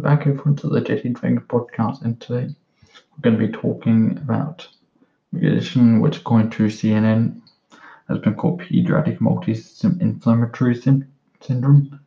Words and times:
back 0.00 0.26
everyone 0.26 0.54
to 0.56 0.68
the 0.68 0.80
Jetty 0.80 1.08
Dragon 1.08 1.40
podcast, 1.40 2.02
and 2.02 2.20
today 2.20 2.54
we're 2.92 3.22
going 3.22 3.36
to 3.36 3.46
be 3.46 3.52
talking 3.52 4.16
about 4.18 4.68
a 5.34 5.38
condition 5.38 6.00
which, 6.00 6.18
according 6.18 6.50
to 6.50 6.66
CNN, 6.66 7.40
has 8.06 8.18
been 8.18 8.36
called 8.36 8.60
pediatric 8.60 9.18
multisystem 9.18 10.00
inflammatory 10.00 10.76
syndrome. 11.40 12.00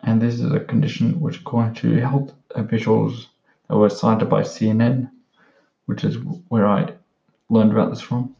And 0.00 0.20
this 0.20 0.40
is 0.40 0.52
a 0.52 0.60
condition 0.60 1.18
which, 1.20 1.40
according 1.40 1.74
to 1.76 2.00
health 2.00 2.34
officials 2.54 3.28
that 3.68 3.78
were 3.78 3.88
cited 3.88 4.28
by 4.28 4.42
CNN, 4.42 5.10
which 5.86 6.04
is 6.04 6.18
where 6.48 6.66
I 6.66 6.92
learned 7.48 7.72
about 7.72 7.90
this 7.90 8.02
from, 8.02 8.36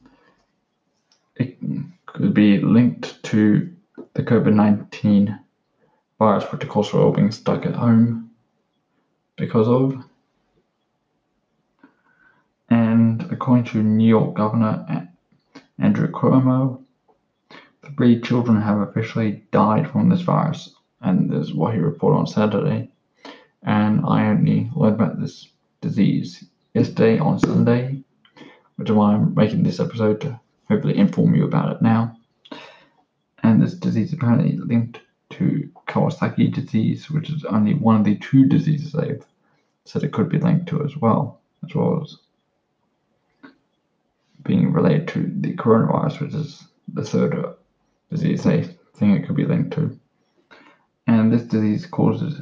it 1.36 1.56
could 2.04 2.34
be 2.34 2.58
linked 2.60 3.22
to 3.24 3.74
the 4.12 4.22
COVID 4.22 4.52
19 4.52 5.38
virus, 6.18 6.44
which 6.52 6.62
of 6.62 6.68
course 6.68 6.92
we're 6.92 7.02
all 7.02 7.10
being 7.10 7.32
stuck 7.32 7.64
at 7.64 7.74
home 7.74 8.30
because 9.36 9.68
of. 9.68 10.04
And 12.70 13.22
according 13.30 13.64
to 13.66 13.82
New 13.82 14.08
York 14.08 14.34
Governor 14.34 15.08
Andrew 15.78 16.10
Cuomo, 16.10 16.82
three 17.96 18.20
children 18.20 18.60
have 18.60 18.80
officially 18.80 19.44
died 19.50 19.90
from 19.90 20.08
this 20.08 20.22
virus, 20.22 20.74
and 21.00 21.30
this 21.30 21.48
is 21.48 21.54
what 21.54 21.74
he 21.74 21.80
reported 21.80 22.18
on 22.18 22.26
Saturday. 22.26 22.90
And 23.62 24.04
I 24.06 24.26
only 24.26 24.70
learned 24.74 24.94
about 24.94 25.20
this 25.20 25.48
disease 25.80 26.44
yesterday 26.74 27.18
on 27.18 27.38
Sunday, 27.38 28.02
which 28.76 28.90
is 28.90 28.94
why 28.94 29.14
I'm 29.14 29.34
making 29.34 29.62
this 29.62 29.80
episode 29.80 30.20
to 30.22 30.40
hopefully 30.68 30.96
inform 30.96 31.34
you 31.34 31.44
about 31.44 31.76
it 31.76 31.82
now. 31.82 32.16
And 33.42 33.62
this 33.62 33.74
disease 33.74 34.12
apparently 34.12 34.56
linked 34.56 35.00
to 35.38 35.70
Kawasaki 35.86 36.52
disease, 36.52 37.10
which 37.10 37.30
is 37.30 37.44
only 37.44 37.74
one 37.74 37.96
of 37.96 38.04
the 38.04 38.16
two 38.16 38.46
diseases 38.46 38.92
they've 38.92 39.24
said 39.84 40.02
it 40.02 40.12
could 40.12 40.28
be 40.28 40.38
linked 40.38 40.66
to 40.68 40.82
as 40.82 40.96
well, 40.96 41.40
as 41.64 41.74
well 41.74 42.02
as 42.02 42.16
being 44.44 44.72
related 44.72 45.08
to 45.08 45.32
the 45.40 45.54
coronavirus, 45.54 46.20
which 46.20 46.34
is 46.34 46.66
the 46.92 47.04
third 47.04 47.54
disease 48.10 48.42
they 48.44 48.62
think 48.94 49.18
it 49.18 49.26
could 49.26 49.36
be 49.36 49.44
linked 49.44 49.72
to. 49.72 49.98
And 51.06 51.32
this 51.32 51.42
disease 51.42 51.86
causes 51.86 52.40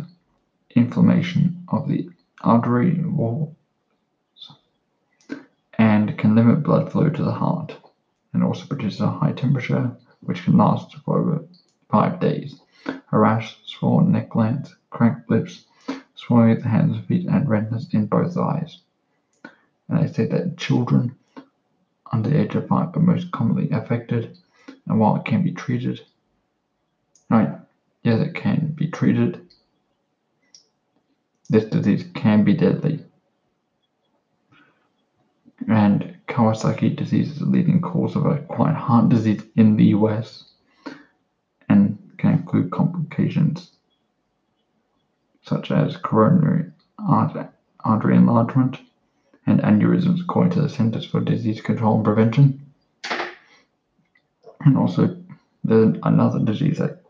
inflammation 0.75 1.65
of 1.69 1.89
the 1.89 2.09
artery 2.43 3.03
walls 3.05 3.55
and 5.79 6.17
can 6.19 6.35
limit 6.35 6.63
blood 6.63 6.91
flow 6.91 7.09
to 7.09 7.23
the 7.23 7.33
heart 7.33 7.77
and 8.33 8.43
also 8.43 8.67
produces 8.67 9.01
a 9.01 9.11
high 9.11 9.33
temperature 9.33 9.91
which 10.21 10.45
can 10.45 10.57
last 10.57 10.97
for 11.05 11.19
over 11.19 11.45
five 11.91 12.21
days. 12.21 12.62
A 12.87 13.19
rash, 13.19 13.59
swollen 13.65 14.13
neck 14.13 14.31
glands, 14.31 14.75
cracked 14.91 15.31
lips, 15.31 15.67
swelling 16.15 16.53
of 16.53 16.63
the 16.63 16.69
hands 16.69 16.97
and 16.97 17.07
feet, 17.07 17.27
and 17.27 17.49
redness 17.49 17.93
in 17.93 18.07
both 18.07 18.37
eyes. 18.37 18.81
And 19.89 20.01
they 20.01 20.13
say 20.13 20.27
that 20.27 20.57
children 20.57 21.15
under 22.11 22.31
the 22.31 22.41
age 22.41 22.55
of 22.55 22.69
five 22.69 22.97
are 22.97 23.01
most 23.01 23.31
commonly 23.33 23.71
affected, 23.71 24.37
and 24.87 24.99
while 24.99 25.17
it 25.17 25.25
can 25.25 25.43
be 25.43 25.53
treated, 25.53 26.01
right, 27.31 27.59
yes, 28.03 28.21
it 28.21 28.35
can 28.35 28.75
be 28.77 28.89
treated, 28.89 29.47
this 31.49 31.65
disease 31.65 32.05
can 32.15 32.45
be 32.45 32.55
deadly. 32.55 33.05
And 35.69 36.17
Kawasaki 36.29 36.97
disease 36.97 37.31
is 37.33 37.39
the 37.39 37.47
leading 37.47 37.81
cause 37.81 38.17
of 38.17 38.27
acquired 38.27 38.77
heart 38.77 39.09
disease 39.09 39.43
in 39.57 39.77
the 39.77 39.87
US 39.87 40.52
include 42.53 42.71
complications 42.71 43.73
such 45.43 45.71
as 45.71 45.97
coronary 45.97 46.71
artery 46.99 48.17
enlargement 48.17 48.79
and 49.47 49.61
aneurysms, 49.61 50.21
according 50.21 50.53
to 50.53 50.61
the 50.61 50.69
Centers 50.69 51.05
for 51.05 51.21
Disease 51.21 51.61
Control 51.61 51.97
and 51.97 52.05
Prevention. 52.05 52.61
And 54.61 54.77
also, 54.77 55.17
there's 55.65 55.97
another 56.05 56.39
disease 56.39 56.79
that 56.79 57.03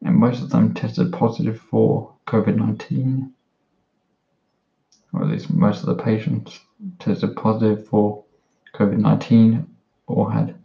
And 0.02 0.16
most 0.16 0.42
of 0.42 0.50
them 0.50 0.74
tested 0.74 1.12
positive 1.14 1.60
for 1.60 2.14
COVID 2.28 2.56
19 2.56 3.34
or 5.14 5.22
at 5.22 5.30
least 5.30 5.54
most 5.54 5.82
of 5.84 5.86
the 5.86 6.04
patients 6.04 6.60
tested 7.00 7.36
positive 7.36 7.88
for 7.88 8.24
COVID 8.74 8.98
19 8.98 9.68
or 10.08 10.32
had 10.32 10.56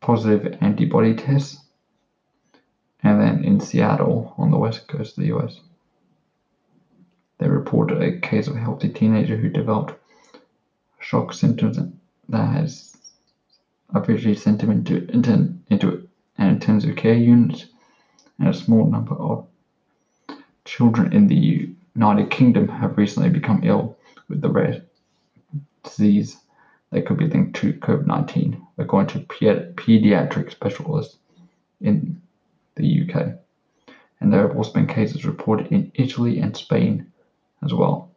positive 0.00 0.56
antibody 0.60 1.14
tests. 1.14 1.64
And 3.02 3.20
then 3.20 3.44
in 3.44 3.58
Seattle, 3.58 4.32
on 4.38 4.50
the 4.50 4.58
west 4.58 4.86
coast 4.86 5.18
of 5.18 5.24
the 5.24 5.36
US, 5.36 5.60
they 7.38 7.48
reported 7.48 8.00
a 8.00 8.20
case 8.20 8.46
of 8.46 8.54
a 8.54 8.60
healthy 8.60 8.88
teenager 8.88 9.36
who 9.36 9.48
developed 9.48 9.94
shock 11.00 11.32
symptoms 11.32 11.78
that 12.28 12.48
has 12.48 12.91
officially 13.94 14.34
sent 14.34 14.62
him 14.62 14.70
into, 14.70 15.08
into, 15.10 16.08
an 16.38 16.48
intensive 16.48 16.96
care 16.96 17.14
unit, 17.14 17.66
and 18.38 18.48
a 18.48 18.54
small 18.54 18.86
number 18.86 19.14
of 19.14 19.46
children 20.64 21.12
in 21.12 21.26
the 21.26 21.74
United 21.94 22.30
Kingdom 22.30 22.68
have 22.68 22.96
recently 22.96 23.28
become 23.28 23.60
ill 23.64 23.96
with 24.28 24.40
the 24.40 24.48
rare 24.48 24.82
disease 25.82 26.38
that 26.90 27.06
could 27.06 27.18
be 27.18 27.26
linked 27.26 27.56
to 27.56 27.72
COVID 27.74 28.06
19, 28.06 28.66
according 28.78 29.08
to 29.08 29.26
pediatric 29.26 30.50
specialists 30.50 31.18
in 31.80 32.20
the 32.76 33.02
UK. 33.02 33.34
And 34.20 34.32
there 34.32 34.46
have 34.46 34.56
also 34.56 34.72
been 34.72 34.86
cases 34.86 35.24
reported 35.24 35.66
in 35.72 35.90
Italy 35.94 36.38
and 36.38 36.56
Spain 36.56 37.12
as 37.62 37.74
well. 37.74 38.10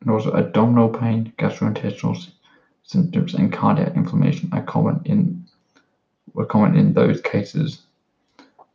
And 0.00 0.10
also, 0.10 0.32
abdominal 0.32 0.88
pain, 0.88 1.32
gastrointestinal 1.38 2.30
symptoms, 2.82 3.34
and 3.34 3.52
cardiac 3.52 3.96
inflammation 3.96 4.50
are 4.52 4.62
common 4.62 5.00
in 5.04 5.46
were 6.34 6.46
common 6.46 6.76
in 6.76 6.92
those 6.92 7.20
cases. 7.20 7.82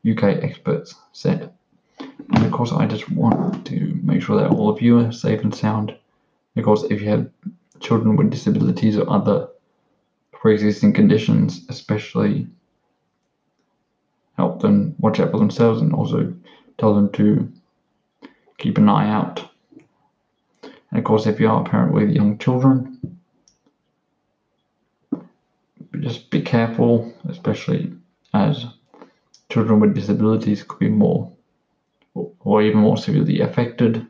UK 0.10 0.24
experts 0.24 0.96
said. 1.14 1.52
And 2.00 2.46
of 2.46 2.52
course, 2.52 2.72
I 2.72 2.86
just 2.86 3.10
want 3.10 3.66
to 3.68 4.00
make 4.04 4.22
sure 4.22 4.38
that 4.38 4.52
all 4.52 4.70
of 4.70 4.82
you 4.82 5.00
are 5.00 5.12
safe 5.12 5.42
and 5.42 5.56
sound. 5.56 5.98
Because 6.54 6.84
if 6.86 7.02
you 7.02 7.10
have 7.10 7.30
children 7.80 8.16
with 8.16 8.30
disabilities 8.30 8.98
or 8.98 9.10
other 9.10 9.48
pre-existing 10.32 10.94
conditions, 10.94 11.66
especially 11.70 12.48
help 14.38 14.62
them 14.62 14.96
watch 15.00 15.20
out 15.20 15.32
for 15.32 15.40
themselves 15.40 15.82
and 15.82 15.94
also 15.94 16.34
tell 16.78 16.94
them 16.94 17.12
to 17.14 17.52
keep 18.58 18.78
an 18.78 18.90
eye 18.90 19.10
out. 19.10 19.44
And 20.62 21.00
of 21.00 21.04
course, 21.04 21.26
if 21.26 21.40
you 21.40 21.50
are 21.50 21.62
a 21.62 21.66
parent 21.66 21.94
with 21.94 22.10
young 22.10 22.38
children, 22.38 23.15
just 26.06 26.30
be 26.30 26.40
careful, 26.40 27.12
especially 27.28 27.92
as 28.32 28.68
children 29.50 29.80
with 29.80 29.96
disabilities 29.96 30.62
could 30.62 30.78
be 30.78 30.88
more 30.88 31.32
or 32.14 32.62
even 32.62 32.82
more 32.82 32.96
severely 32.96 33.42
affected. 33.42 34.06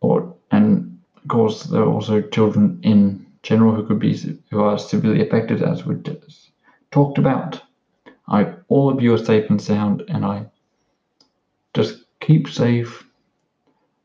Or 0.00 0.34
and 0.50 0.98
of 1.16 1.28
course 1.28 1.64
there 1.64 1.82
are 1.82 1.92
also 1.92 2.22
children 2.22 2.80
in 2.82 3.26
general 3.42 3.74
who 3.74 3.86
could 3.86 3.98
be 3.98 4.16
who 4.50 4.60
are 4.62 4.78
severely 4.78 5.20
affected, 5.20 5.62
as 5.62 5.84
we 5.84 5.96
just 5.96 6.52
talked 6.90 7.18
about. 7.18 7.60
I 8.28 8.54
all 8.68 8.88
of 8.88 9.02
you 9.02 9.12
are 9.12 9.18
safe 9.18 9.50
and 9.50 9.60
sound, 9.60 10.04
and 10.08 10.24
I 10.24 10.46
just 11.74 12.04
keep 12.20 12.48
safe. 12.48 13.04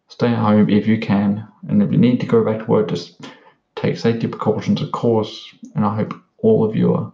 Stay 0.09 0.27
at 0.27 0.37
home 0.37 0.69
if 0.69 0.85
you 0.85 0.99
can, 0.99 1.47
and 1.69 1.81
if 1.81 1.93
you 1.93 1.97
need 1.97 2.19
to 2.19 2.25
go 2.25 2.43
back 2.43 2.59
to 2.59 2.65
work, 2.65 2.89
just 2.89 3.25
take 3.85 3.97
safety 3.97 4.27
precautions, 4.27 4.81
of 4.81 4.91
course. 4.91 5.53
And 5.75 5.85
I 5.85 5.95
hope 5.95 6.13
all 6.39 6.65
of 6.65 6.75
you 6.75 6.93
are 6.93 7.13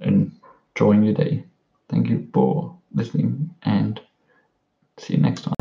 enjoying 0.00 1.02
your 1.02 1.14
day. 1.14 1.44
Thank 1.88 2.08
you 2.08 2.28
for 2.32 2.76
listening 2.94 3.54
and 3.62 4.00
See 4.98 5.14
you 5.14 5.20
next 5.20 5.42
time. 5.42 5.57